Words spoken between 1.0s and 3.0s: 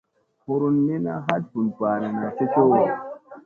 a hat vun banana cocoʼo.